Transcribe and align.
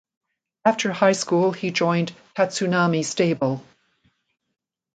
After 0.65 0.91
high 0.91 1.11
school 1.11 1.51
he 1.51 1.69
joined 1.69 2.11
Tatsunami 2.35 3.05
stable. 3.05 3.63